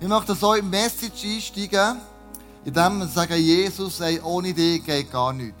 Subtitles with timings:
[0.00, 1.96] Ich möchte so in Message einsteigen,
[2.64, 5.58] indem wir sagen, Jesus, ey, ohne dich geht gar nichts.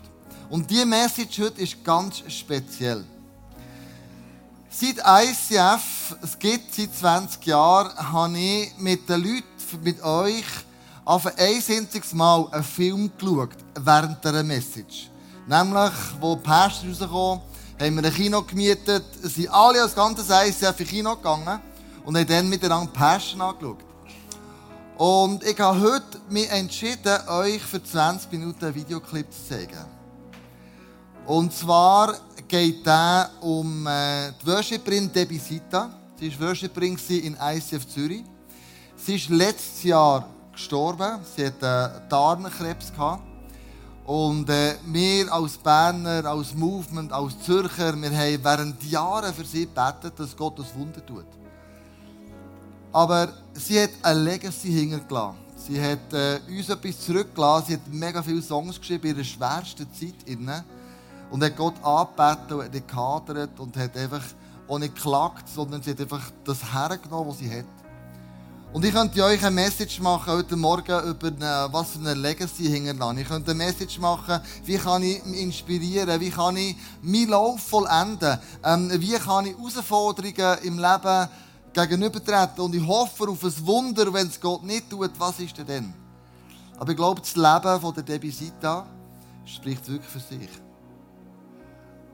[0.48, 3.04] Und diese Message heute ist ganz speziell.
[4.70, 10.44] Seit ICF, es gibt seit 20 Jahren, habe ich mit den Leuten, mit euch,
[11.04, 15.10] auf ein einziges Mal einen Film geschaut, während dieser Message.
[15.48, 17.40] Nämlich, wo die Pastor rausgekommen
[17.80, 21.60] haben wir ein Kino gemietet, sind alle als ganzes ICF in Kino gegangen
[22.04, 23.87] und haben dann miteinander Passion angeschaut.
[24.98, 29.84] Und ich habe heute mich entschieden, euch für 20 Minuten einen Videoclip zu zeigen.
[31.24, 32.16] Und zwar
[32.48, 35.88] geht es um äh, die Worshipperin Debbie Sita.
[36.18, 38.24] Sie war Worshipperin in ICF Zürich.
[38.96, 41.20] Sie ist letztes Jahr gestorben.
[41.36, 42.92] Sie hatte Darmkrebs.
[44.04, 49.66] Und äh, wir als Berner, als Movement, als Zürcher, wir haben während Jahren für sie
[49.66, 51.37] gebetet, dass Gott das Wunder tut.
[52.92, 55.36] Aber sie hat eine Legacy hintergelassen.
[55.56, 57.66] Sie hat äh, uns etwas zurückgelassen.
[57.68, 60.14] Sie hat mega viele Songs geschrieben in ihrer schwersten Zeit.
[60.26, 60.64] Innen.
[61.30, 64.22] Und hat Gott angebeten und gehadert und hat einfach
[64.66, 67.66] auch nicht geklagt, sondern sie hat einfach das hergenommen, was sie hat.
[68.70, 72.64] Und ich könnte euch eine Message machen heute Morgen über eine, was für eine Legacy
[72.64, 73.18] hinterlassen.
[73.18, 77.62] Ich könnte eine Message machen, wie kann ich mich inspirieren, wie kann ich meinen Lauf
[77.62, 81.28] vollenden, ähm, wie kann ich Herausforderungen im Leben
[81.86, 82.64] gegenübertreten.
[82.64, 85.94] Und ich hoffe auf ein Wunder, wenn es Gott nicht tut, was ist denn dann?
[86.78, 88.86] Aber ich glaube, das Leben von der Debbie Sita
[89.44, 90.48] spricht wirklich für sich.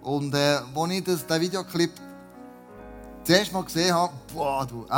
[0.02, 1.92] Und äh, als ich das, den Videoclip
[3.24, 4.90] zuerst mal gesehen habe, boah, du, eben,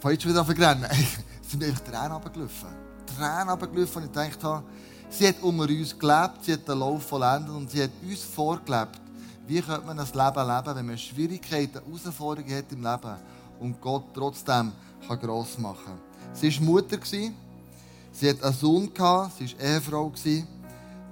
[0.00, 0.86] fahre jetzt wieder auf den Rennen.
[1.42, 2.68] Es sind mir einfach Tränen runtergelaufen.
[3.14, 4.62] Tränen runtergelaufen und ich dachte,
[5.10, 9.00] sie hat unter uns gelebt, sie hat den Lauf vollendet und sie hat uns vorgelebt,
[9.46, 13.16] wie könnte man das Leben leben, wenn man Schwierigkeiten, Herausforderungen hat im Leben
[13.62, 14.72] und Gott trotzdem
[15.06, 15.98] kann gross machen kann.
[16.32, 20.12] Sie war Mutter, sie hatte einen Sohn, sie war Ehefrau.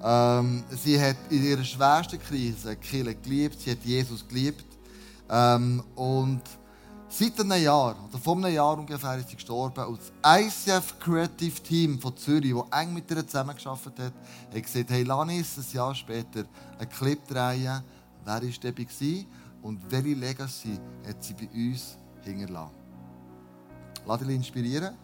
[0.03, 4.65] Ähm, sie hat in ihrer schwersten Krise Kirche geliebt, sie hat Jesus geliebt.
[5.29, 6.41] Ähm, und
[7.09, 9.85] seit einem Jahr, oder vor einem Jahr ungefähr, ist sie gestorben.
[9.85, 14.91] Und das ICF Creative Team von Zürich, das eng mit ihr zusammengearbeitet hat, hat gesagt,
[14.91, 16.45] hey Lanis, ein Jahr später
[16.79, 17.83] einen Clip drehen.
[18.25, 19.27] Wer war dabei
[19.63, 22.75] und welche Legacy hat sie bei uns hinterlassen.
[24.07, 24.95] Lass dich inspirieren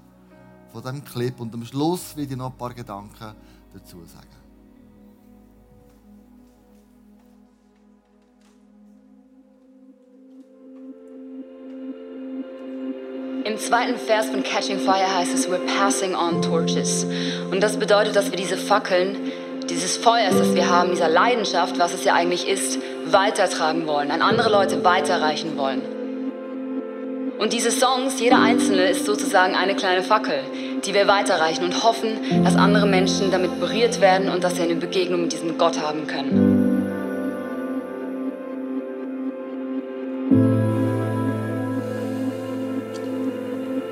[0.72, 3.34] von diesem Clip und am Schluss will ich noch ein paar Gedanken
[3.72, 4.26] dazu sagen.
[13.44, 17.06] Im zweiten Vers von Catching Fire heißt es, we're passing on torches.
[17.50, 19.16] Und das bedeutet, dass wir diese Fackeln,
[19.70, 24.20] dieses Feuers, das wir haben, dieser Leidenschaft, was es ja eigentlich ist, weitertragen wollen, an
[24.20, 25.95] andere Leute weiterreichen wollen.
[27.38, 30.40] Und diese Songs, jeder einzelne, ist sozusagen eine kleine Fackel,
[30.84, 34.76] die wir weiterreichen und hoffen, dass andere Menschen damit berührt werden und dass sie eine
[34.76, 36.56] Begegnung mit diesem Gott haben können.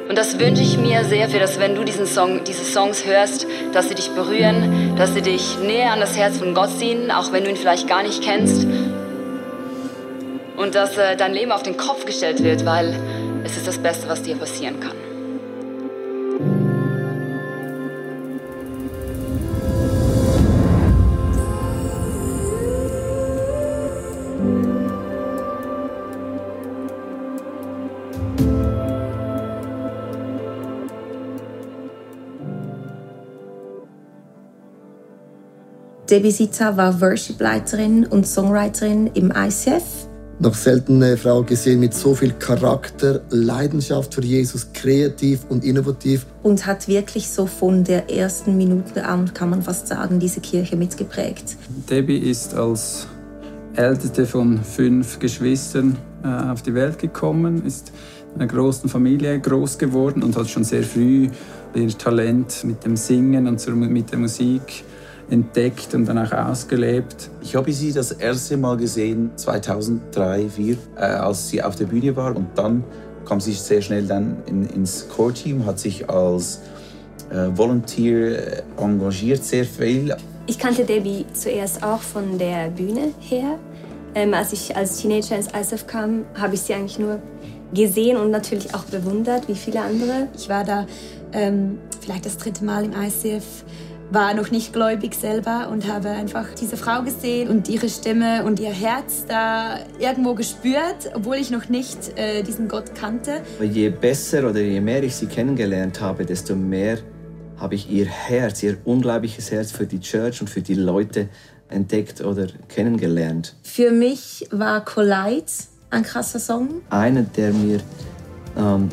[0.08, 3.46] Und das wünsche ich mir sehr für das, wenn du diesen Song, diese Songs hörst,
[3.72, 7.32] dass sie dich berühren, dass sie dich näher an das Herz von Gott ziehen, auch
[7.32, 8.64] wenn du ihn vielleicht gar nicht kennst.
[10.56, 12.96] Und dass äh, dein Leben auf den Kopf gestellt wird, weil
[13.64, 14.92] ist das Beste, was dir passieren kann.
[36.10, 40.03] Debbie Sita war Worshipleiterin und Songwriterin im ICF
[40.38, 46.26] noch selten eine Frau gesehen mit so viel Charakter, Leidenschaft für Jesus, kreativ und innovativ.
[46.42, 50.76] Und hat wirklich so von der ersten Minute an, kann man fast sagen, diese Kirche
[50.76, 51.56] mitgeprägt.
[51.88, 53.06] Debbie ist als
[53.74, 57.92] älteste von fünf Geschwistern äh, auf die Welt gekommen, ist
[58.34, 61.28] in einer großen Familie groß geworden und hat schon sehr früh
[61.74, 64.84] ihr Talent mit dem Singen und mit der Musik
[65.30, 67.30] entdeckt und dann auch ausgelebt.
[67.40, 72.14] Ich habe sie das erste Mal gesehen 2003, 2004, äh, als sie auf der Bühne
[72.16, 72.84] war und dann
[73.24, 76.60] kam sie sehr schnell dann in, ins Core-Team, hat sich als
[77.30, 80.14] äh, Volunteer äh, engagiert, sehr viel.
[80.46, 83.58] Ich kannte Debbie zuerst auch von der Bühne her.
[84.14, 87.20] Ähm, als ich als Teenager ins ISF kam, habe ich sie eigentlich nur
[87.72, 90.28] gesehen und natürlich auch bewundert, wie viele andere.
[90.36, 90.86] Ich war da
[91.32, 93.64] ähm, vielleicht das dritte Mal im ICF
[94.10, 98.60] war noch nicht gläubig selber und habe einfach diese Frau gesehen und ihre Stimme und
[98.60, 103.42] ihr Herz da irgendwo gespürt, obwohl ich noch nicht äh, diesen Gott kannte.
[103.60, 106.98] Je besser oder je mehr ich sie kennengelernt habe, desto mehr
[107.56, 111.28] habe ich ihr Herz, ihr unglaubliches Herz für die Church und für die Leute
[111.68, 113.56] entdeckt oder kennengelernt.
[113.62, 115.46] Für mich war Collide
[115.90, 116.82] ein krasser Song.
[116.90, 117.80] Einer, der mir
[118.56, 118.88] ähm,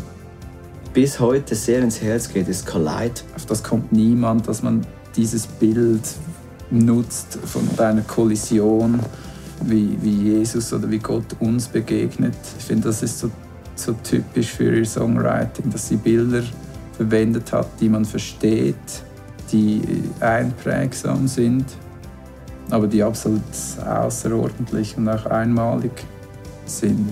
[0.93, 3.21] bis heute sehr ins Herz geht, ist Collide.
[3.35, 4.85] Auf das kommt niemand, dass man
[5.15, 6.01] dieses Bild
[6.69, 8.99] nutzt von einer Kollision,
[9.63, 12.35] wie, wie Jesus oder wie Gott uns begegnet.
[12.57, 13.29] Ich finde, das ist so,
[13.75, 16.43] so typisch für ihr Songwriting, dass sie Bilder
[16.93, 18.75] verwendet hat, die man versteht,
[19.51, 19.81] die
[20.19, 21.65] einprägsam sind,
[22.69, 23.41] aber die absolut
[23.85, 25.91] außerordentlich und auch einmalig
[26.65, 27.11] sind.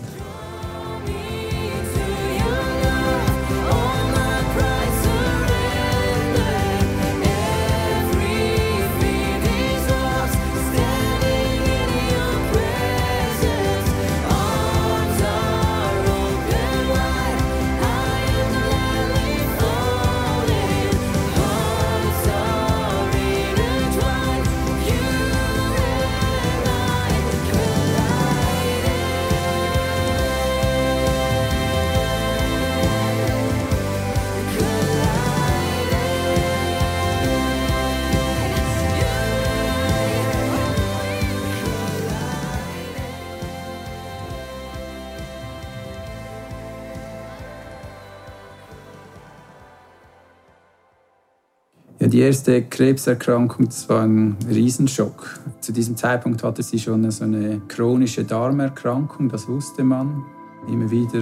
[52.20, 55.40] Die erste Krebserkrankung, das war ein Riesenschock.
[55.62, 60.26] Zu diesem Zeitpunkt hatte sie schon so eine chronische Darmerkrankung, das wusste man.
[60.68, 61.22] Immer wieder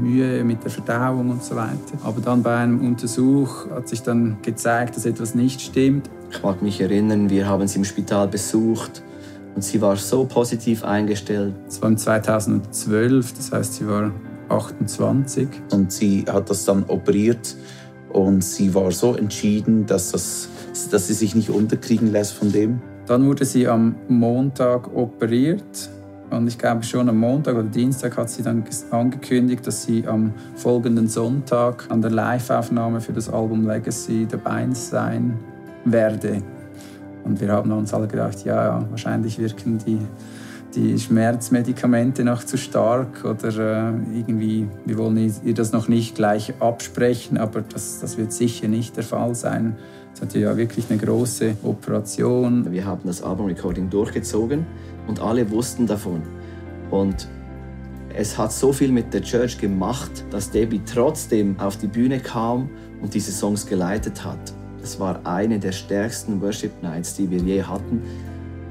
[0.00, 1.98] Mühe mit der Verdauung und so weiter.
[2.04, 6.08] Aber dann bei einem Untersuch hat sich dann gezeigt, dass etwas nicht stimmt.
[6.30, 9.02] Ich mag mich erinnern, wir haben sie im Spital besucht
[9.54, 11.52] und sie war so positiv eingestellt.
[11.68, 14.10] Es war 2012, das heißt, sie war
[14.48, 15.48] 28.
[15.70, 17.54] Und sie hat das dann operiert
[18.12, 20.48] und sie war so entschieden, dass, das,
[20.90, 22.80] dass sie sich nicht unterkriegen lässt von dem.
[23.06, 25.90] Dann wurde sie am Montag operiert.
[26.30, 28.62] Und ich glaube schon am Montag oder Dienstag hat sie dann
[28.92, 35.36] angekündigt, dass sie am folgenden Sonntag an der Live-Aufnahme für das Album Legacy dabei sein
[35.84, 36.40] werde.
[37.24, 39.98] Und wir haben uns alle gedacht, ja, wahrscheinlich wirken die
[40.74, 46.54] die Schmerzmedikamente noch zu stark oder äh, irgendwie, wir wollen ihr das noch nicht gleich
[46.60, 49.76] absprechen, aber das, das wird sicher nicht der Fall sein.
[50.14, 52.70] Es hatte ja wirklich eine große Operation.
[52.72, 54.66] Wir haben das Album-Recording durchgezogen
[55.06, 56.22] und alle wussten davon.
[56.90, 57.28] Und
[58.14, 62.68] es hat so viel mit der Church gemacht, dass Debbie trotzdem auf die Bühne kam
[63.00, 64.52] und diese Songs geleitet hat.
[64.80, 68.02] Das war eine der stärksten Worship Nights, die wir je hatten.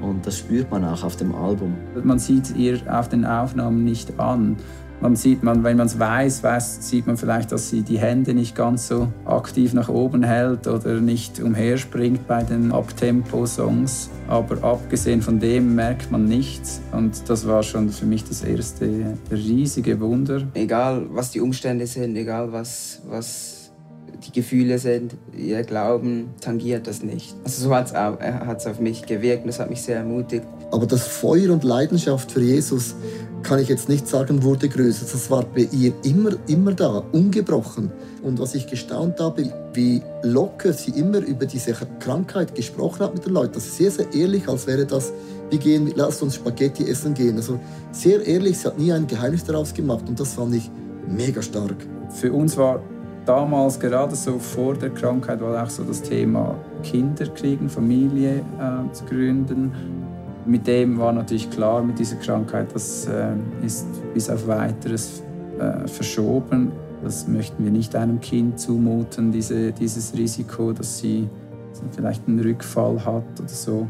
[0.02, 1.76] Und das spürt man auch auf dem Album.
[2.04, 4.58] Man sieht ihr auf den Aufnahmen nicht an.
[5.02, 8.34] Man sieht man, wenn man es weiß, weiß, sieht man vielleicht, dass sie die Hände
[8.34, 14.10] nicht ganz so aktiv nach oben hält oder nicht umherspringt bei den Abtempo-Songs.
[14.28, 16.82] Aber abgesehen von dem merkt man nichts.
[16.92, 20.42] Und das war schon für mich das erste riesige Wunder.
[20.54, 23.59] Egal, was die Umstände sind, egal was, was
[24.26, 27.36] die Gefühle sind, ihr Glauben tangiert das nicht.
[27.44, 27.92] Also so hat
[28.58, 30.46] es auf mich gewirkt und das hat mich sehr ermutigt.
[30.72, 32.96] Aber das Feuer und Leidenschaft für Jesus,
[33.42, 35.06] kann ich jetzt nicht sagen, wurde größer.
[35.10, 37.92] Das war bei ihr immer, immer da, ungebrochen.
[38.22, 43.26] Und was ich gestaunt habe, wie locker sie immer über diese Krankheit gesprochen hat mit
[43.26, 43.54] den Leuten.
[43.54, 45.14] Das ist sehr, sehr ehrlich, als wäre das,
[45.50, 47.38] wir gehen, lasst uns Spaghetti essen gehen.
[47.38, 47.60] Also
[47.94, 50.70] sehr ehrlich, sie hat nie ein Geheimnis daraus gemacht und das fand ich
[51.08, 51.78] mega stark.
[52.10, 52.84] Für uns war
[53.26, 58.92] damals, gerade so vor der Krankheit, war auch so das Thema Kinder kriegen, Familie äh,
[58.94, 59.72] zu gründen.
[60.46, 63.34] Mit dem war natürlich klar, mit dieser Krankheit, das äh,
[63.64, 65.22] ist bis auf weiteres
[65.60, 66.72] äh, verschoben.
[67.04, 71.30] Das möchten wir nicht einem Kind zumuten, diese, dieses Risiko, dass sie
[71.92, 73.88] vielleicht einen Rückfall hat oder so.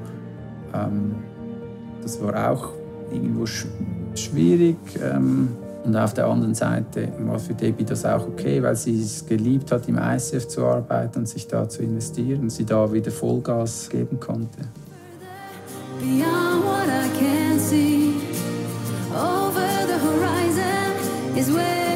[0.74, 1.16] Ähm,
[2.02, 2.70] das war auch
[3.12, 3.68] irgendwo sch
[4.16, 4.78] schwierig.
[5.02, 5.50] Ähm,
[5.84, 9.72] und auf der anderen Seite war für Debbie das auch okay, weil sie es geliebt
[9.72, 13.90] hat, im ICF zu arbeiten und sich da zu investieren, und sie da wieder Vollgas
[13.90, 14.60] geben konnte.
[16.00, 18.14] Beyond what I can see,
[19.14, 21.89] over the horizon is where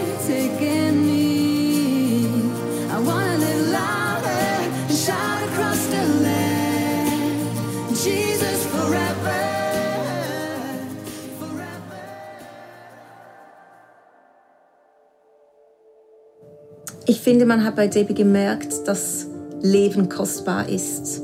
[17.24, 19.28] finde, man hat bei Debbie gemerkt, dass
[19.62, 21.22] Leben kostbar ist.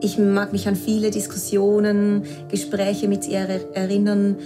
[0.00, 4.36] Ich mag mich an viele Diskussionen, Gespräche mit ihr erinnern,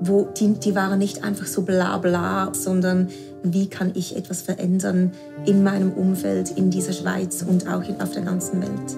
[0.00, 3.08] wo die, die waren nicht einfach so bla bla, sondern
[3.42, 5.12] wie kann ich etwas verändern
[5.46, 8.96] in meinem Umfeld, in dieser Schweiz und auch auf der ganzen Welt.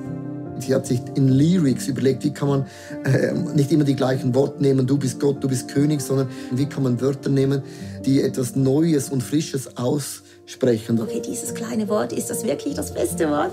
[0.59, 2.67] Sie hat sich in Lyrics überlegt, wie kann man
[3.05, 6.67] äh, nicht immer die gleichen Worte nehmen, du bist Gott, du bist König, sondern wie
[6.67, 7.63] kann man Wörter nehmen,
[8.05, 9.77] die etwas Neues und Frisches
[10.53, 11.01] aussprechen.
[11.01, 13.53] Okay, dieses kleine Wort, ist das wirklich das beste Wort?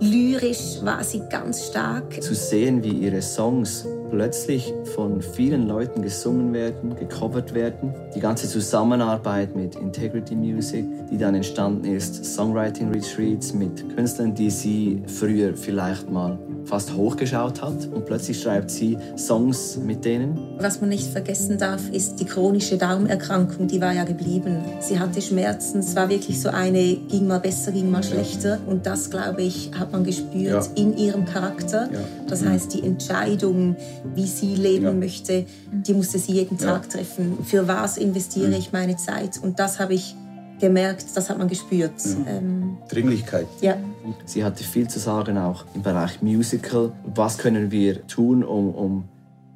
[0.00, 2.22] Lyrisch war sie ganz stark.
[2.22, 7.94] Zu sehen, wie ihre Songs plötzlich von vielen Leuten gesungen werden, gecovert werden.
[8.14, 14.50] Die ganze Zusammenarbeit mit Integrity Music, die dann entstanden ist, Songwriting Retreats mit Künstlern, die
[14.50, 20.38] sie früher vielleicht mal fast hochgeschaut hat und plötzlich schreibt sie Songs mit denen.
[20.58, 24.58] Was man nicht vergessen darf, ist die chronische Darmerkrankung, die war ja geblieben.
[24.80, 28.86] Sie hatte Schmerzen, es war wirklich so eine, ging mal besser, ging mal schlechter und
[28.86, 30.82] das, glaube ich, hat man gespürt ja.
[30.82, 31.88] in ihrem Charakter.
[31.92, 32.00] Ja.
[32.28, 33.76] Das heißt, die Entscheidung,
[34.14, 34.92] wie sie leben ja.
[34.92, 37.38] möchte, die musste sie jeden Tag treffen.
[37.44, 38.54] Für was investiere mhm.
[38.54, 39.40] ich meine Zeit?
[39.42, 40.16] Und das habe ich
[40.60, 42.04] gemerkt, das hat man gespürt.
[42.04, 42.26] Mhm.
[42.28, 43.46] Ähm, Dringlichkeit.
[43.60, 43.76] Ja.
[44.24, 46.92] Sie hatte viel zu sagen auch im Bereich Musical.
[47.04, 49.04] Was können wir tun, um, um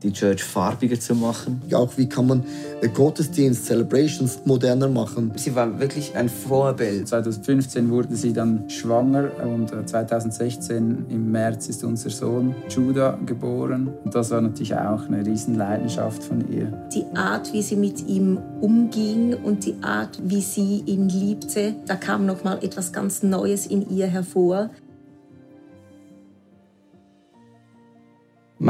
[0.02, 1.62] die Church farbiger zu machen.
[1.72, 2.44] Auch wie kann man
[2.80, 5.32] äh, Gottesdienst, Celebrations moderner machen.
[5.36, 7.08] Sie war wirklich ein Vorbild.
[7.08, 13.92] 2015 wurde sie dann schwanger und 2016 äh, im März ist unser Sohn Judah geboren.
[14.04, 16.66] Und das war natürlich auch eine Riesenleidenschaft von ihr.
[16.94, 21.96] Die Art, wie sie mit ihm umging und die Art, wie sie ihn liebte, da
[21.96, 24.70] kam noch mal etwas ganz Neues in ihr hervor.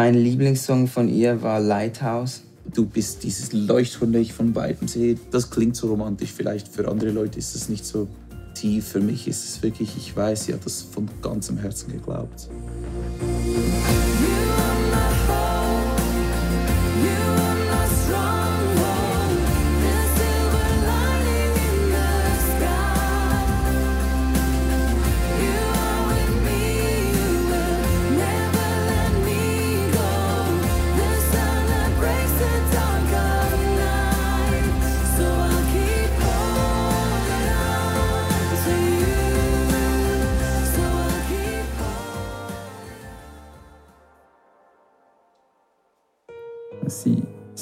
[0.01, 2.41] Mein Lieblingssong von ihr war Lighthouse.
[2.65, 5.19] Du bist dieses Leuchtturm, das ich von weitem sehe.
[5.31, 6.33] Das klingt so romantisch.
[6.33, 8.09] Vielleicht für andere Leute ist es nicht so
[8.55, 8.89] tief.
[8.89, 12.49] Für mich ist es wirklich, ich weiß, sie hat das von ganzem Herzen geglaubt.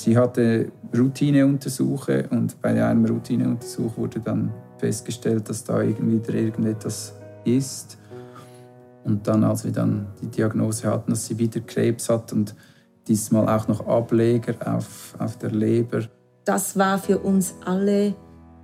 [0.08, 7.12] Sie, hatte Routineuntersuche und bei einem Routineuntersuch wurde dann festgestellt, dass da irgendwie irgendetwas
[7.44, 7.98] ist.
[9.04, 12.54] Und dann, als wir dann die Diagnose hatten, dass sie wieder Krebs hat und
[13.06, 16.04] diesmal auch noch Ableger auf, auf der Leber.
[16.46, 18.14] Das war für uns alle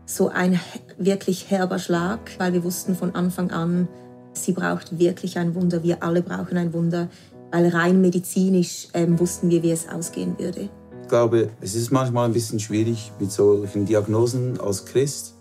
[0.06, 0.58] so ein
[0.96, 3.86] wirklich herber Schlag, weil wir wussten von Anfang an,
[4.32, 7.08] sie braucht wirklich ein Wunder, wir alle brauchen ein Wunder
[7.54, 10.68] weil rein medizinisch ähm, wussten wir, wie es ausgehen würde.
[11.04, 15.34] Ich glaube, es ist manchmal ein bisschen schwierig mit solchen Diagnosen als Christ,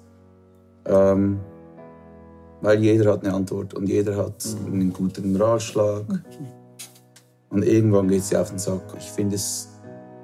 [0.84, 1.40] ähm,
[2.60, 6.04] weil jeder hat eine Antwort und jeder hat einen guten Ratschlag.
[7.50, 8.82] Und irgendwann geht es dir auf den Sack.
[9.00, 9.70] Ich finde es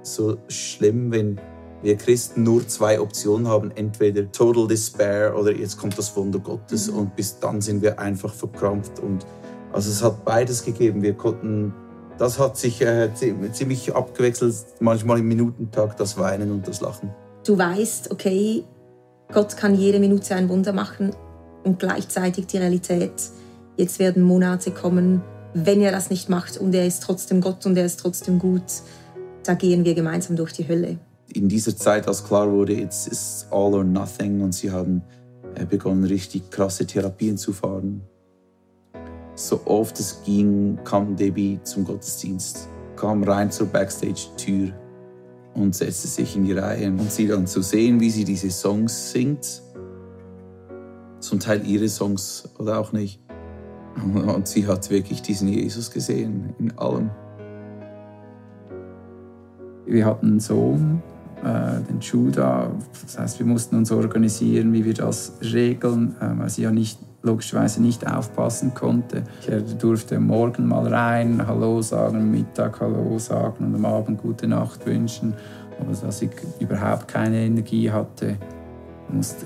[0.03, 1.39] so schlimm, wenn
[1.84, 6.91] wir Christen nur zwei Optionen haben, entweder Total Despair oder jetzt kommt das Wunder Gottes
[6.91, 6.98] mhm.
[6.98, 9.25] und bis dann sind wir einfach verkrampft und
[9.72, 11.01] also es hat beides gegeben.
[11.01, 11.74] Wir konnten,
[12.19, 13.09] das hat sich äh,
[13.51, 17.09] ziemlich abgewechselt, manchmal im Minutentag das Weinen und das Lachen.
[17.45, 18.65] Du weißt, okay,
[19.33, 21.15] Gott kann jede Minute ein Wunder machen
[21.63, 23.13] und gleichzeitig die Realität.
[23.77, 25.21] Jetzt werden Monate kommen,
[25.53, 28.63] wenn er das nicht macht und er ist trotzdem Gott und er ist trotzdem gut,
[29.43, 30.97] da gehen wir gemeinsam durch die Hölle.
[31.33, 35.01] In dieser Zeit, als klar wurde, it's, it's all or nothing und sie haben
[35.55, 38.01] äh, begonnen, richtig krasse Therapien zu fahren
[39.39, 42.67] so oft es ging, kam Debbie zum Gottesdienst,
[42.98, 44.74] kam rein zur Backstage-Tür
[45.53, 46.88] und setzte sich in die Reihe.
[46.89, 49.62] Und sie dann zu sehen, wie sie diese Songs singt,
[51.19, 53.22] zum Teil ihre Songs oder auch nicht.
[54.13, 57.10] Und sie hat wirklich diesen Jesus gesehen in allem.
[59.86, 61.01] Wir hatten einen Sohn,
[61.43, 62.72] äh, den Judah.
[63.03, 67.00] Das heißt, wir mussten uns organisieren, wie wir das regeln, äh, weil sie ja nicht
[67.21, 69.23] logischerweise nicht aufpassen konnte.
[69.47, 74.85] Ich durfte morgen mal rein, Hallo sagen, Mittag Hallo sagen und am Abend gute Nacht
[74.85, 75.33] wünschen.
[75.79, 78.38] Aber dass ich überhaupt keine Energie hatte,
[79.11, 79.45] musste,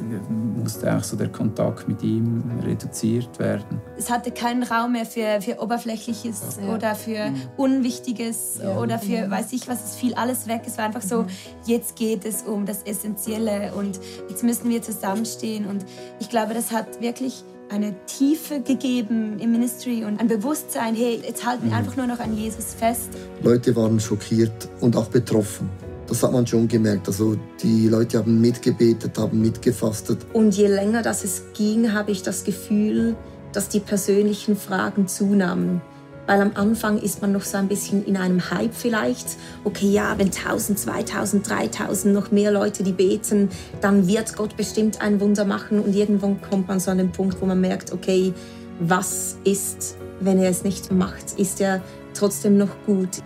[0.61, 3.81] musste auch so der Kontakt mit ihm reduziert werden.
[3.97, 6.73] Es hatte keinen Raum mehr für, für Oberflächliches ja.
[6.73, 7.41] oder für mhm.
[7.57, 8.77] Unwichtiges ja.
[8.77, 10.63] oder für weiß ich was, es fiel alles weg.
[10.65, 11.27] Es war einfach so, mhm.
[11.65, 13.99] jetzt geht es um das Essentielle und
[14.29, 15.85] jetzt müssen wir zusammenstehen und
[16.19, 21.43] ich glaube, das hat wirklich eine Tiefe gegeben im Ministry und ein Bewusstsein, hey, jetzt
[21.43, 21.77] halten wir mhm.
[21.77, 23.09] einfach nur noch an Jesus fest.
[23.41, 25.69] Leute waren schockiert und auch betroffen.
[26.07, 27.07] Das hat man schon gemerkt.
[27.07, 30.19] Also die Leute haben mitgebetet, haben mitgefastet.
[30.33, 33.15] Und je länger das es ging, habe ich das Gefühl,
[33.53, 35.81] dass die persönlichen Fragen zunahmen.
[36.25, 39.37] Weil am Anfang ist man noch so ein bisschen in einem Hype vielleicht.
[39.63, 43.49] Okay, ja, wenn 1000, 2000, 3000 noch mehr Leute, die beten,
[43.81, 45.79] dann wird Gott bestimmt ein Wunder machen.
[45.79, 48.33] Und irgendwann kommt man so an den Punkt, wo man merkt, okay,
[48.79, 51.37] was ist, wenn er es nicht macht?
[51.37, 51.81] Ist er
[52.13, 53.21] trotzdem noch gut?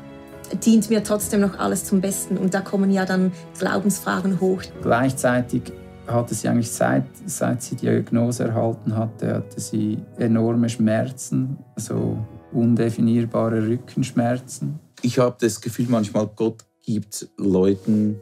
[0.66, 2.38] Dient mir trotzdem noch alles zum Besten?
[2.38, 4.64] Und da kommen ja dann Glaubensfragen hoch.
[4.82, 5.62] Gleichzeitig
[6.08, 12.18] hatte sie eigentlich seit, seit sie die Diagnose erhalten hatte, hatte sie enorme Schmerzen, also
[12.58, 14.80] undefinierbare Rückenschmerzen.
[15.04, 18.20] Ich habe das Gefühl, manchmal Gott gibt Leuten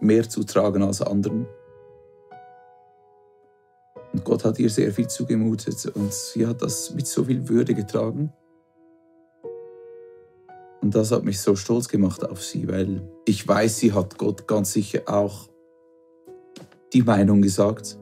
[0.00, 1.46] mehr zu tragen als anderen.
[4.12, 7.74] Und Gott hat ihr sehr viel zugemutet und sie hat das mit so viel Würde
[7.74, 8.32] getragen.
[10.80, 14.46] Und das hat mich so stolz gemacht auf sie, weil ich weiß, sie hat Gott
[14.46, 15.48] ganz sicher auch
[16.92, 17.98] die Meinung gesagt.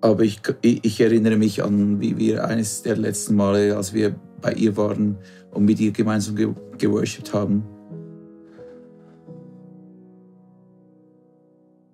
[0.00, 4.52] Aber ich, ich erinnere mich an, wie wir eines der letzten Male, als wir bei
[4.52, 5.18] ihr waren
[5.52, 7.62] und mit ihr gemeinsam ge geworshipped haben.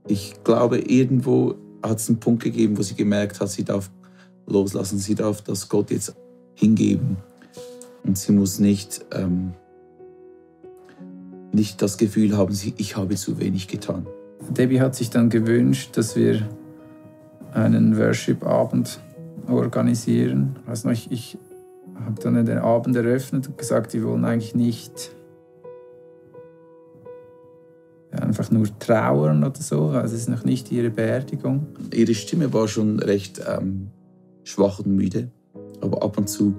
[0.06, 3.90] Ich glaube, irgendwo hat es einen Punkt gegeben, wo sie gemerkt hat, sie darf
[4.46, 6.14] loslassen, sie darf das Gott jetzt
[6.54, 7.16] hingeben.
[8.04, 9.54] Und sie muss nicht, ähm,
[11.52, 14.06] nicht das Gefühl haben, ich habe zu wenig getan.
[14.50, 16.48] Debbie hat sich dann gewünscht, dass wir
[17.52, 19.00] einen Worship-Abend
[19.48, 20.56] organisieren.
[20.66, 21.38] Also ich, ich
[22.04, 25.12] habe dann den Abend eröffnet und gesagt, wir wollen eigentlich nicht
[28.20, 29.88] einfach nur trauern oder so.
[29.88, 31.66] Also es ist noch nicht ihre Beerdigung.
[31.92, 33.88] Ihre Stimme war schon recht ähm,
[34.44, 35.30] schwach und müde,
[35.80, 36.54] aber ab und zu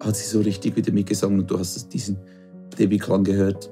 [0.00, 2.16] hat sie so richtig wieder mitgesungen und du hast diesen
[2.78, 3.70] Debbie-Klang gehört.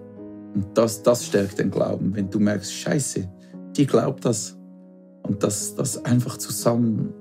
[0.55, 3.29] Und das, das stärkt den Glauben, wenn du merkst, Scheiße,
[3.77, 4.57] die glaubt das.
[5.23, 7.13] Und das, das einfach zusammen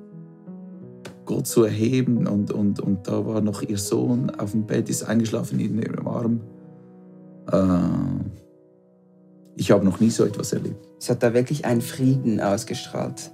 [1.29, 2.27] Gott zu erheben.
[2.27, 6.07] Und, und, und da war noch ihr Sohn auf dem Bett, ist eingeschlafen in ihrem
[6.07, 6.41] Arm.
[7.51, 8.29] Äh,
[9.55, 10.87] ich habe noch nie so etwas erlebt.
[10.99, 13.29] Es hat da wirklich einen Frieden ausgestrahlt,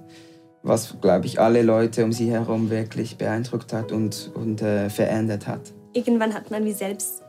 [0.62, 5.46] was, glaube ich, alle Leute um sie herum wirklich beeindruckt hat und, und äh, verändert
[5.46, 5.72] hat.
[5.94, 7.22] Irgendwann hat man wie selbst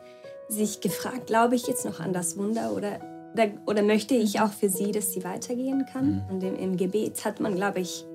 [0.50, 3.00] sich gefragt, glaube ich jetzt noch an das Wunder oder
[3.38, 6.08] oder, oder möchte ich auch für sie, dass sie weitergehen kann.
[6.08, 6.21] Mhm.
[6.30, 8.06] Und im, im Gebet hat man, glaube ich,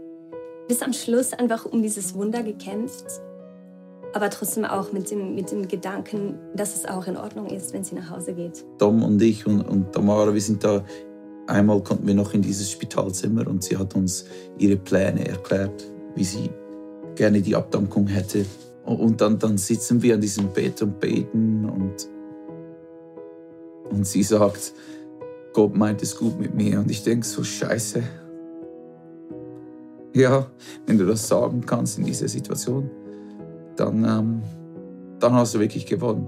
[0.68, 3.06] bis am Schluss einfach um dieses Wunder gekämpft.
[4.14, 7.82] Aber trotzdem auch mit dem, mit dem Gedanken, dass es auch in Ordnung ist, wenn
[7.82, 8.64] sie nach Hause geht.
[8.78, 10.84] Tom und ich und, und Tamara, wir sind da
[11.46, 14.24] Einmal konnten wir noch in dieses Spitalzimmer und sie hat uns
[14.58, 16.50] ihre Pläne erklärt, wie sie
[17.16, 18.46] gerne die Abdankung hätte.
[18.84, 22.08] Und dann, dann sitzen wir an diesem Bett und beten und,
[23.90, 24.72] und sie sagt,
[25.52, 26.78] Gott meint es gut mit mir.
[26.78, 28.02] Und ich denke so, scheiße.
[30.14, 30.46] Ja,
[30.86, 32.90] wenn du das sagen kannst in dieser Situation,
[33.76, 34.42] dann, ähm,
[35.18, 36.26] dann hast du wirklich gewonnen.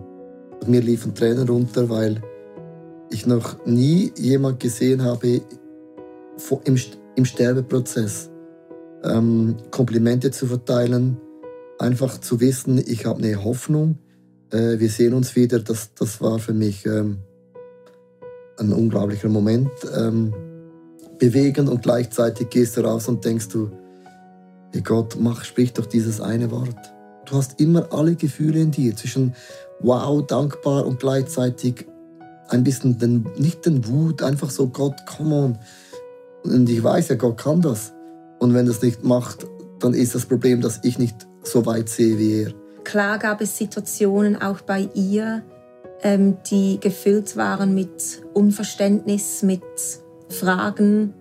[0.67, 2.23] Mir liefen Tränen runter, weil
[3.11, 5.43] ich noch nie jemand gesehen habe
[6.65, 8.31] im, Sterbeprozess
[9.05, 11.19] ähm, Komplimente zu verteilen,
[11.79, 13.99] einfach zu wissen, ich habe eine Hoffnung,
[14.51, 17.19] äh, wir sehen uns wieder, das, das war für mich ähm,
[18.59, 19.71] ein unglaublicher Moment.
[19.97, 20.33] Ähm,
[21.19, 23.71] bewegend und gleichzeitig gehst du raus und denkst du,
[24.73, 26.77] hey Gott, mach, sprich doch dieses eine Wort.
[27.27, 29.35] Du hast immer alle Gefühle in dir, zwischen
[29.81, 31.87] wow, dankbar und gleichzeitig
[32.49, 35.59] ein bisschen, den, nicht den Wut, einfach so, Gott, come on.
[36.43, 37.93] Und ich weiß ja, Gott kann das.
[38.39, 39.47] Und wenn das nicht macht,
[39.81, 42.55] dann ist das Problem, dass ich nicht so weit sehe wie er.
[42.85, 45.43] Klar gab es Situationen auch bei ihr,
[46.05, 49.63] ähm, die gefüllt waren mit Unverständnis, mit
[50.29, 51.15] Fragen.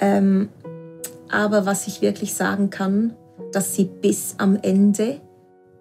[0.00, 0.48] Ähm,
[1.30, 3.14] aber was ich wirklich sagen kann,
[3.52, 5.20] dass sie bis am Ende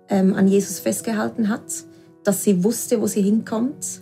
[0.09, 1.85] ähm, an Jesus festgehalten hat,
[2.25, 4.01] dass sie wusste, wo sie hinkommt.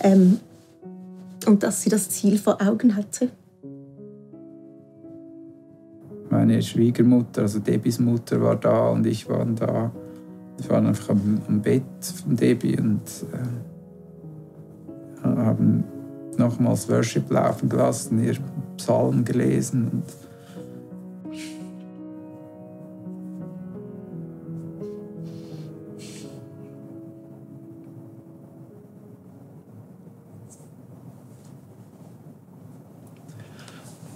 [0.00, 0.40] Ähm,
[1.46, 3.28] und dass sie das Ziel vor Augen hatte.
[6.30, 9.92] Meine Schwiegermutter, also Debis Mutter, war da und ich war da.
[10.58, 11.82] Wir waren einfach am, am Bett
[12.24, 15.84] von Debbie und äh, haben
[16.38, 18.36] nochmals Worship laufen gelassen, ihr
[18.76, 19.88] Psalmen gelesen.
[19.92, 20.04] Und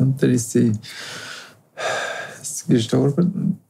[0.00, 0.72] Und dann ist sie,
[2.40, 3.60] ist sie gestorben.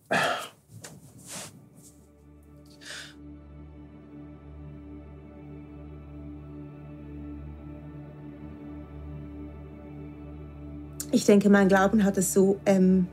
[11.31, 13.07] Denke, mein Glauben hat es so ähm,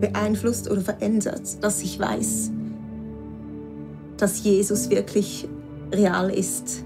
[0.00, 2.50] beeinflusst oder verändert, dass ich weiß,
[4.16, 5.46] dass Jesus wirklich
[5.92, 6.84] real ist.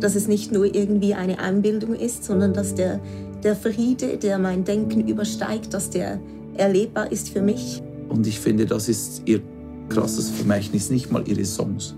[0.00, 3.00] Dass es nicht nur irgendwie eine Einbildung ist, sondern dass der,
[3.42, 6.20] der Friede, der mein Denken übersteigt, dass der
[6.56, 7.82] erlebbar ist für mich.
[8.08, 9.40] Und ich finde, das ist ihr
[9.88, 11.94] krasses Vermächtnis, nicht mal ihre Songs,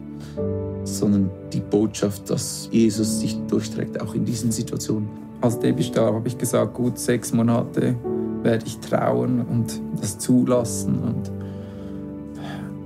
[0.85, 5.20] sondern die Botschaft, dass Jesus sich durchträgt, auch in diesen Situationen.
[5.41, 7.97] Als Debbie starb, habe ich gesagt, gut sechs Monate
[8.43, 11.31] werde ich trauen und das zulassen und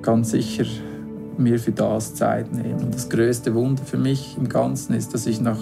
[0.02, 0.64] ganz sicher
[1.36, 2.80] mir für das Zeit nehmen.
[2.84, 5.58] Und das größte Wunder für mich im Ganzen ist, dass ich nach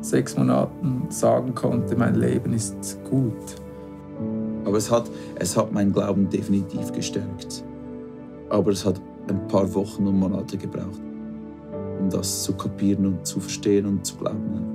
[0.00, 3.32] sechs Monaten sagen konnte, mein Leben ist gut.
[4.64, 7.64] Aber es hat, es hat meinen Glauben definitiv gestärkt.
[8.50, 11.00] Aber es hat ein paar Wochen und Monate gebraucht,
[12.00, 14.73] um das zu kapieren und zu verstehen und zu glauben,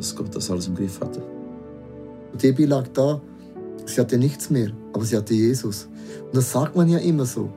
[0.00, 1.22] dass Gott das alles im Griff hatte.
[2.42, 3.20] Debbie lag da,
[3.84, 5.88] sie hatte nichts mehr, aber sie hatte Jesus.
[6.24, 7.50] Und das sagt man ja immer so.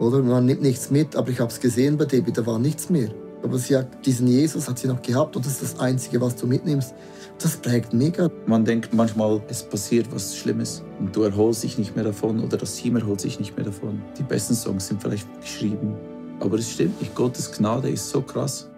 [0.00, 2.90] Oder man nimmt nichts mit, aber ich habe es gesehen bei Debbie, da war nichts
[2.90, 3.10] mehr.
[3.44, 6.34] Aber sie hat diesen Jesus hat sie noch gehabt und das ist das Einzige, was
[6.34, 6.94] du mitnimmst.
[7.38, 8.28] Das prägt mega.
[8.46, 12.56] Man denkt manchmal, es passiert was Schlimmes und du erholst dich nicht mehr davon oder
[12.56, 14.02] das Team erholt sich nicht mehr davon.
[14.18, 15.94] Die besten Songs sind vielleicht geschrieben,
[16.40, 17.14] aber es stimmt nicht.
[17.14, 18.68] Gottes Gnade ist so krass.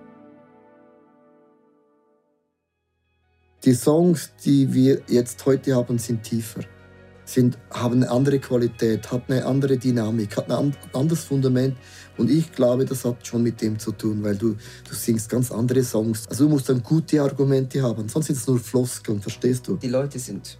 [3.66, 6.61] Die Songs, die wir jetzt heute haben, sind tiefer
[7.24, 11.76] sind, haben eine andere Qualität, hat eine andere Dynamik, hat ein anderes Fundament.
[12.16, 14.55] Und ich glaube, das hat schon mit dem zu tun, weil du,
[14.88, 16.29] du singst ganz andere Songs.
[16.29, 19.76] Also du musst dann gute Argumente haben, sonst sind es nur Floskeln, verstehst du?
[19.76, 20.59] Die Leute sind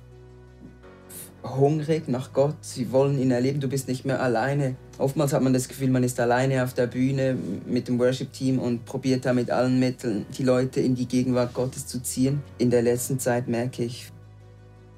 [1.55, 4.75] hungrig nach Gott, sie wollen ihn erleben, du bist nicht mehr alleine.
[4.99, 8.85] Oftmals hat man das Gefühl, man ist alleine auf der Bühne mit dem Worship-Team und
[8.85, 12.43] probiert da mit allen Mitteln die Leute in die Gegenwart Gottes zu ziehen.
[12.59, 14.11] In der letzten Zeit merke ich,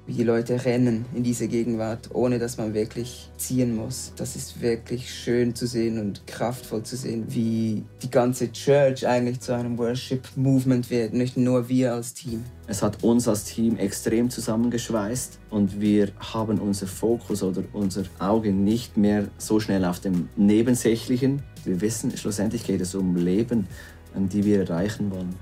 [0.09, 4.11] wie die Leute rennen in diese Gegenwart, ohne dass man wirklich ziehen muss.
[4.15, 9.39] Das ist wirklich schön zu sehen und kraftvoll zu sehen, wie die ganze Church eigentlich
[9.39, 12.43] zu einem Worship-Movement wird, nicht nur wir als Team.
[12.65, 18.51] Es hat uns als Team extrem zusammengeschweißt und wir haben unser Fokus oder unser Auge
[18.51, 21.43] nicht mehr so schnell auf dem Nebensächlichen.
[21.65, 23.67] Wir wissen, schlussendlich geht es um Leben,
[24.15, 25.35] die wir erreichen wollen.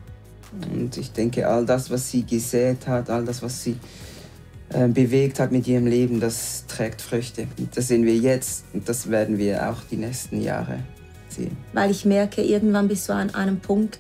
[0.74, 3.78] Und ich denke, all das, was sie gesät hat, all das, was sie
[4.70, 7.48] äh, bewegt hat mit ihrem Leben, das trägt Früchte.
[7.74, 10.80] Das sehen wir jetzt und das werden wir auch die nächsten Jahre
[11.30, 11.56] sehen.
[11.74, 14.00] Weil ich merke, irgendwann bist du an einem Punkt,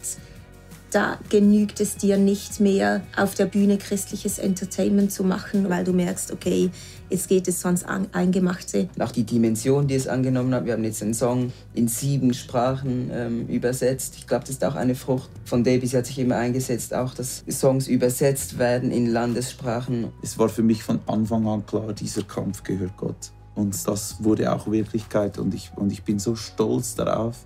[0.91, 5.93] da genügt es dir nicht mehr, auf der Bühne christliches Entertainment zu machen, weil du
[5.93, 6.69] merkst, okay,
[7.09, 8.89] jetzt geht es sonst an Eingemachte.
[8.99, 10.65] Auch die Dimension, die es angenommen hat.
[10.65, 14.15] Wir haben jetzt einen Song in sieben Sprachen ähm, übersetzt.
[14.17, 15.91] Ich glaube, das ist auch eine Frucht von Davies.
[15.91, 20.11] Sie hat sich immer eingesetzt, auch dass Songs übersetzt werden in Landessprachen.
[20.21, 23.31] Es war für mich von Anfang an klar, dieser Kampf gehört Gott.
[23.55, 25.39] Und das wurde auch Wirklichkeit.
[25.39, 27.45] Und ich, und ich bin so stolz darauf,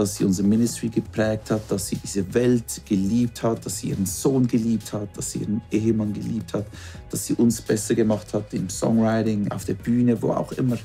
[0.00, 4.06] dass sie unser Ministry geprägt hat, dass sie diese Welt geliebt hat, dass sie ihren
[4.06, 6.64] Sohn geliebt hat, dass sie ihren Ehemann geliebt hat,
[7.10, 10.78] dass sie uns besser gemacht hat im Songwriting, auf der Bühne, wo auch immer.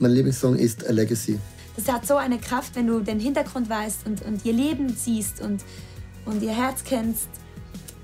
[0.00, 1.38] Mein Lieblingssong ist A Legacy.
[1.76, 5.40] Das hat so eine Kraft, wenn du den Hintergrund weißt und, und ihr Leben siehst
[5.40, 5.62] und,
[6.24, 7.28] und ihr Herz kennst,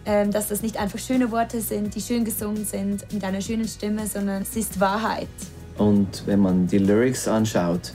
[0.05, 3.67] ähm, dass das nicht einfach schöne Worte sind, die schön gesungen sind mit einer schönen
[3.67, 5.29] Stimme, sondern es ist Wahrheit.
[5.77, 7.93] Und wenn man die Lyrics anschaut,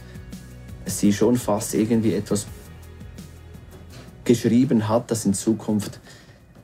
[0.86, 2.46] sie schon fast irgendwie etwas
[4.28, 6.00] geschrieben hat, das in Zukunft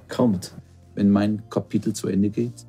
[0.09, 0.53] kommt.
[0.95, 2.67] Wenn mein Kapitel zu Ende geht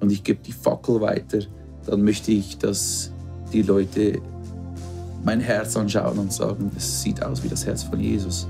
[0.00, 1.40] und ich gebe die Fackel weiter,
[1.86, 3.12] dann möchte ich, dass
[3.52, 4.20] die Leute
[5.24, 8.48] mein Herz anschauen und sagen, es sieht aus wie das Herz von Jesus.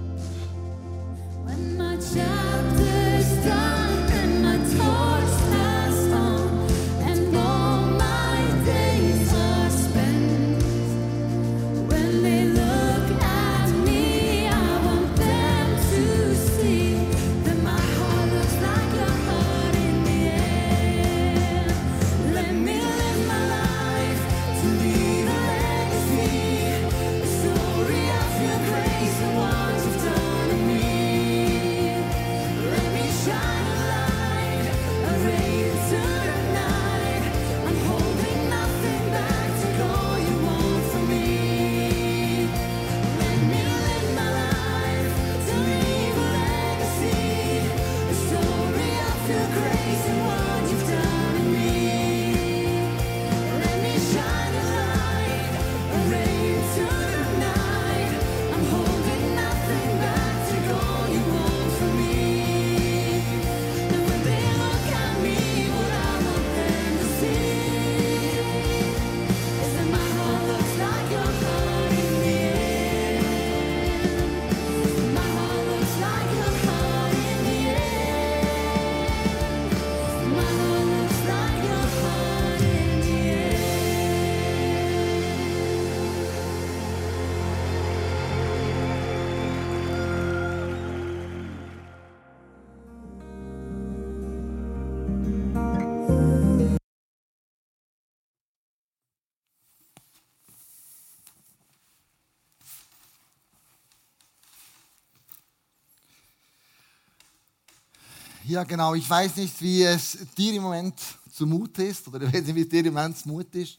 [108.44, 108.94] Ja, genau.
[108.94, 110.98] Ich weiß nicht, wie es dir im Moment
[111.31, 113.78] zumute ist, oder ich weiß nicht, wie es dir im Moment zumute ist.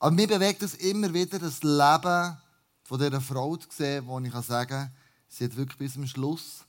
[0.00, 2.36] Aber mir bewegt es immer wieder, das Leben
[2.82, 4.92] von dieser Frau zu sehen, wo ich sagen kann,
[5.28, 6.64] sie hat wirklich bis zum Schluss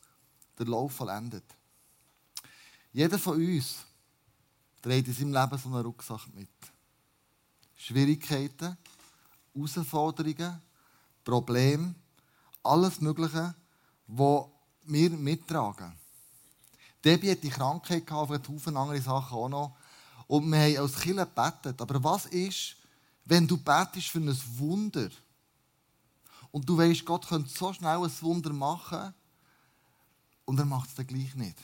[0.59, 1.43] den Lauf vollendet.
[2.91, 3.77] Jeder von uns
[4.81, 6.49] trägt in seinem Leben so einen Rucksack mit.
[7.77, 8.77] Schwierigkeiten,
[9.55, 10.61] Herausforderungen,
[11.23, 11.95] Probleme,
[12.61, 13.55] alles Mögliche,
[14.05, 14.45] was
[14.83, 15.98] wir mittragen.
[17.03, 19.75] Debbie hat die Krankheit gehabt, auf Haufen andere Sachen auch noch.
[20.27, 21.81] Und wir haben als Kinder gebetet.
[21.81, 22.75] Aber was ist,
[23.25, 25.09] wenn du betest für ein Wunder
[26.51, 29.13] und du weißt, Gott könnte so schnell ein Wunder machen
[30.45, 31.57] und er macht es dann gleich nicht?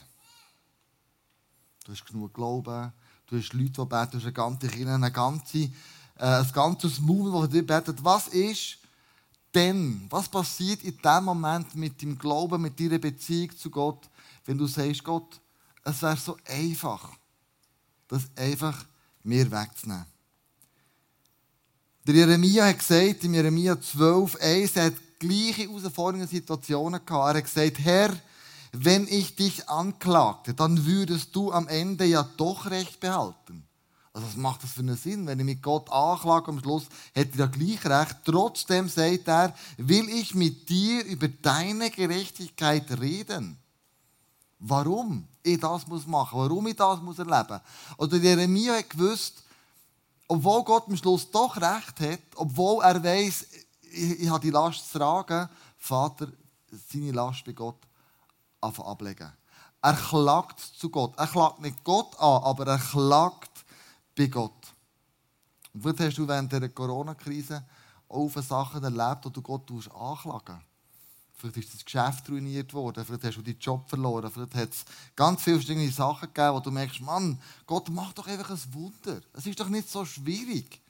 [1.84, 2.92] Du hast genug Glauben,
[3.26, 5.70] du hast Leute, die beten, du hast eine ganze Kirche, eine ganze, äh,
[6.18, 8.04] ein ganzes Movement, das dir betet.
[8.04, 8.78] Was ist
[9.54, 14.08] denn, was passiert in dem Moment mit dem Glauben, mit deiner Beziehung zu Gott,
[14.46, 15.40] wenn du sagst, Gott,
[15.84, 17.10] es wäre so einfach,
[18.08, 18.84] das einfach
[19.22, 20.06] mir wegzunehmen.
[22.06, 27.34] Der Jeremia hat gesagt, in Jeremia 12, 1, er hat gleiche herausfordernde Situationen gehabt.
[27.34, 28.16] Er hat gesagt, Herr,
[28.72, 33.64] wenn ich dich anklagte, dann würdest du am Ende ja doch Recht behalten.
[34.12, 35.26] Also was macht das für einen Sinn?
[35.26, 38.16] Wenn ich mit Gott anklage, am Schluss hätte er ja gleich recht.
[38.24, 43.58] Trotzdem sagt er, will ich mit dir über deine Gerechtigkeit reden.
[44.58, 47.60] Warum ich das muss machen, warum ich das muss erleben.
[47.98, 49.42] Oder Jeremia hat gewusst,
[50.28, 53.46] obwohl Gott am Schluss doch recht hat, obwohl er weiß,
[53.82, 56.28] ich, ich habe die Last zu tragen, Vater
[56.70, 57.78] seine Last bei Gott
[58.60, 59.32] ablegen.
[59.82, 61.16] Er klagt zu Gott.
[61.16, 63.64] Er klagt nicht Gott an, aber er klagt
[64.16, 64.52] bei Gott.
[65.72, 67.64] Und vielleicht hast du während der Corona-Krise
[68.08, 70.60] auch Sachen erlebt, die du Gott anklagen
[71.36, 74.84] Vielleicht ist das Geschäft ruiniert worden, vielleicht hast du deinen Job verloren, vielleicht hat es
[75.14, 79.20] ganz viele verschiedene Sachen gegeben, wo du merkst, Mann, Gott macht doch einfach ein Wunder.
[79.34, 80.80] Es ist doch nicht so schwierig.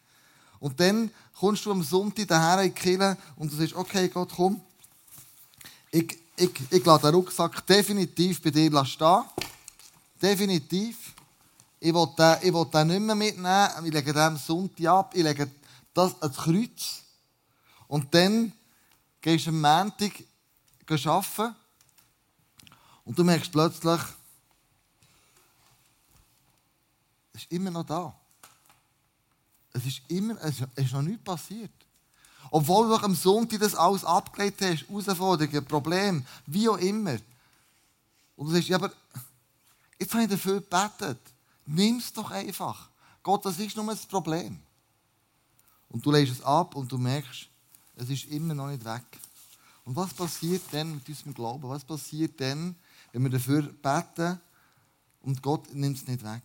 [0.60, 4.32] Und dann kommst du am Sonntag daher in die Kirche und du sagst, okay, Gott,
[4.34, 4.60] komm,
[5.90, 9.22] ich, ich, ich lasse den Rucksack definitiv bei dir stehen.
[10.20, 11.14] Definitiv.
[11.80, 13.68] Ich will, den, ich will den nicht mehr mitnehmen.
[13.84, 15.14] Ich lege den Sonntag ab.
[15.14, 15.50] Ich lege
[15.94, 17.02] das ans Kreuz.
[17.88, 18.52] Und dann
[19.20, 20.12] gehst du am Montag
[20.90, 21.54] arbeiten.
[23.04, 24.00] Und du merkst plötzlich,
[27.32, 28.14] es ist immer noch da.
[29.72, 31.70] Es ist, immer, es ist noch nichts passiert.
[32.50, 37.18] Obwohl du am Sonntag das alles abgelegt hast, Herausforderungen, Probleme, wie auch immer.
[38.36, 38.92] Und du sagst, ja, aber
[39.98, 41.18] jetzt habe ich dafür gebetet.
[41.66, 42.88] Nimm es doch einfach.
[43.22, 44.58] Gott, das ist nur das Problem.
[45.88, 47.48] Und du legst es ab und du merkst,
[47.96, 49.04] es ist immer noch nicht weg.
[49.86, 51.68] Und was passiert dann mit unserem Glauben?
[51.68, 52.74] Was passiert dann,
[53.12, 54.40] wenn wir dafür beten
[55.22, 56.42] und Gott nimmt es nicht weg?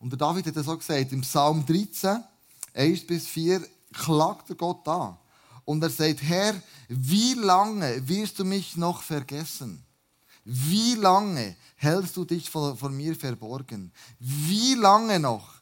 [0.00, 2.22] Und der David hat das so gesagt, im Psalm 13,
[2.74, 5.16] 1 bis 4, klagt er Gott an.
[5.64, 9.84] Und er sagt, Herr, wie lange wirst du mich noch vergessen?
[10.44, 13.92] Wie lange hältst du dich vor mir verborgen?
[14.18, 15.54] Wie lange noch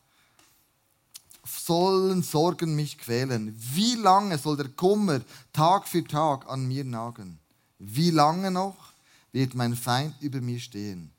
[1.60, 3.54] sollen Sorgen mich quälen?
[3.74, 5.20] Wie lange soll der Kummer
[5.52, 7.38] Tag für Tag an mir nagen?
[7.78, 8.76] Wie lange noch
[9.32, 11.10] wird mein Feind über mir stehen?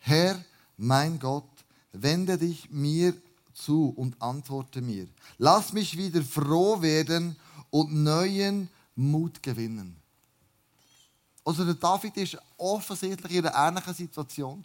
[0.00, 0.42] Herr,
[0.76, 1.48] mein Gott,
[1.92, 3.14] wende dich mir
[3.54, 5.06] zu und antworte mir.
[5.38, 7.36] Lass mich wieder froh werden
[7.70, 9.96] und neuen Mut gewinnen.
[11.44, 14.64] Also der David war offensichtlich in einer ähnlichen Situation.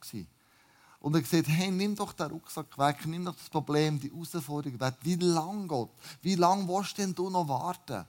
[1.00, 4.80] Und er sagt, hey, nimm doch den Rucksack weg, nimm doch das Problem, die Herausforderung
[4.80, 4.96] weg.
[5.02, 5.92] Wie lange, Gott?
[6.22, 8.06] Wie lange willst denn du noch warten?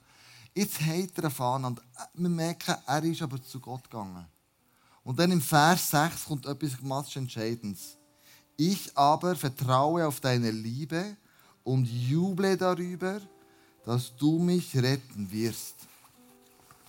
[0.54, 1.80] Jetzt hat er erfahren und
[2.14, 4.26] wir merken, er ist aber zu Gott gegangen.
[5.04, 7.96] Und dann im Vers 6 kommt etwas ganz Entscheidendes.
[8.56, 11.16] Ich aber vertraue auf deine Liebe
[11.62, 13.20] und juble darüber,
[13.84, 15.76] dass du mich retten wirst.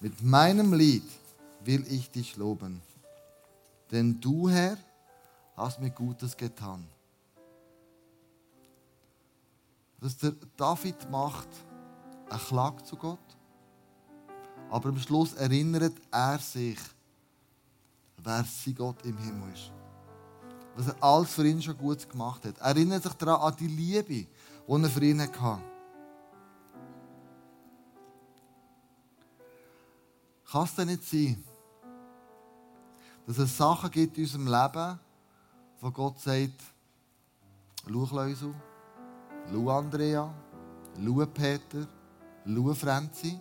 [0.01, 1.07] Mit meinem Lied
[1.63, 2.81] will ich dich loben.
[3.91, 4.77] Denn du, Herr,
[5.55, 6.87] hast mir Gutes getan.
[9.99, 11.49] Was der David macht,
[12.29, 13.19] er klagt zu Gott,
[14.69, 16.79] aber am Schluss erinnert er sich,
[18.17, 19.71] wer sein Gott im Himmel ist.
[20.75, 22.57] Was er alles für ihn schon gut gemacht hat.
[22.57, 24.27] Er erinnert sich daran an die Liebe, die
[24.67, 25.61] er für ihn hatte.
[30.49, 31.43] Kann es denn nicht sein,
[33.25, 34.99] dass es Sachen gibt in unserem Leben,
[35.81, 36.61] wo Gott sagt,
[37.85, 38.53] schau Leusel,
[39.51, 40.33] schau Andrea,
[40.95, 41.87] schau Peter,
[42.45, 43.39] schau Franzi,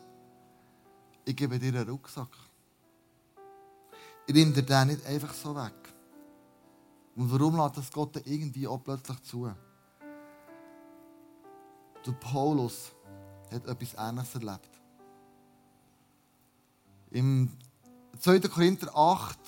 [1.24, 2.34] ich gebe dir einen Rucksack.
[4.26, 5.74] ich nehme dir den nicht einfach so weg.
[7.16, 9.52] Und warum lässt das Gott irgendwie auch plötzlich zu?
[12.06, 12.92] Der Paulus
[13.50, 14.70] hat etwas Ähnliches erlebt.
[17.10, 17.50] Im
[18.20, 18.40] 2.
[18.40, 19.38] Korinther 8,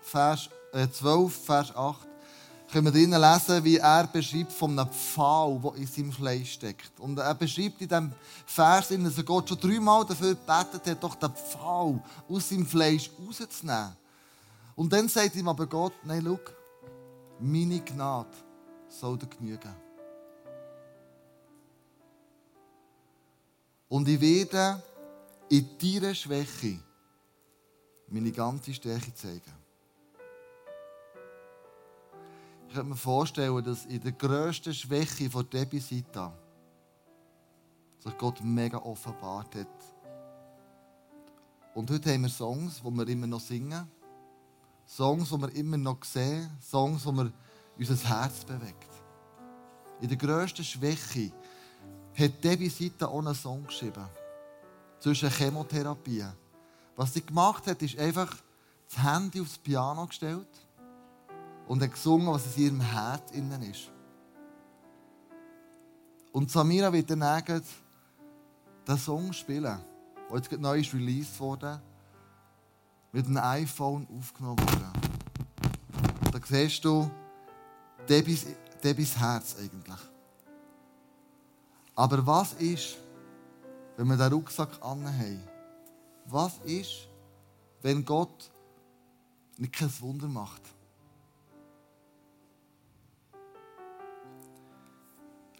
[0.00, 2.08] Vers, äh 12, Vers 8,
[2.72, 6.98] können wir drinnen lesen, wie er beschreibt von einem Pfahl, der in seinem Fleisch steckt.
[7.00, 8.12] Und er beschreibt in diesem
[8.46, 13.94] Vers, dass Gott schon dreimal dafür gebetet hat, doch den Pfahl aus seinem Fleisch rauszunehmen.
[14.74, 16.38] Und dann sagt ihm aber Gott, nein, schau,
[17.40, 18.30] meine Gnade
[18.88, 19.74] soll dir genügen.
[23.88, 24.82] Und ich werde
[25.50, 26.78] in deiner Schwäche
[28.08, 29.61] meine ganze Stärke zeigen.
[32.72, 36.32] Ich könnte mir vorstellen, dass in der grössten Schwäche von Debisita
[37.98, 39.68] sich Gott mega offenbart hat.
[41.74, 43.86] Und heute haben wir Songs, die wir immer noch singen.
[44.86, 46.50] Songs, die wir immer noch sehen.
[46.62, 47.30] Songs, die
[47.78, 48.88] unser Herz bewegt.
[50.00, 51.30] In der grössten Schwäche
[52.18, 54.08] hat Debisita auch einen Song geschrieben.
[54.98, 56.32] Zwischen Chemotherapien.
[56.96, 58.34] Was sie gemacht hat, ist einfach
[58.88, 60.48] das Handy aufs Piano gestellt
[61.66, 63.90] und hat gesungen, was in ihrem Herz innen ist.
[66.32, 67.62] Und Samira wird dann sagen,
[68.86, 69.78] den Song spielen,
[70.30, 71.80] der jetzt neu ist released wurde,
[73.12, 74.92] mit einem iPhone aufgenommen wurde.
[76.32, 77.10] Da siehst du
[78.08, 78.46] Debis,
[78.82, 80.00] Debis Herz eigentlich.
[81.94, 82.96] Aber was ist,
[83.96, 85.42] wenn wir den Rucksack anhaben?
[86.26, 87.08] Was ist,
[87.82, 88.50] wenn Gott
[89.58, 90.62] nicht kein Wunder macht?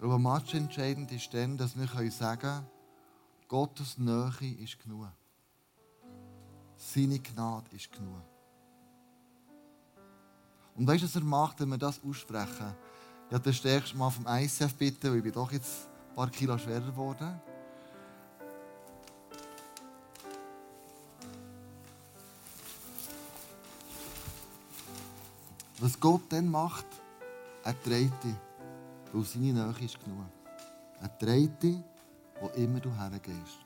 [0.03, 2.67] Aber was entscheidend ist dann, dass wir sagen können,
[3.47, 5.07] Gottes Nähe ist genug.
[6.75, 8.21] Seine Gnade ist genug.
[10.75, 12.75] Und weißt du, was er macht, wenn wir das aussprechen?
[13.29, 16.31] Ich habe das stärkste Mal vom ICF bitten, weil ich bin doch jetzt ein paar
[16.31, 17.41] Kilo schwerer geworden.
[25.79, 26.87] Was Gott dann macht,
[27.63, 28.52] er dreht dich.
[29.13, 30.27] Weil seine Nähe ist genug.
[31.01, 31.77] Er trägt dich,
[32.41, 33.62] wo immer du hergehst.